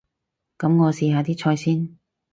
[0.57, 1.95] 噉我試下啲菜先